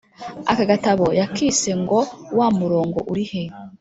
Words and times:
akagatabo 0.51 1.07
yakise 1.19 1.71
ngo 1.81 1.99
Wa 2.37 2.47
murongo 2.59 2.99
uri 3.11 3.25
he? 3.31 3.43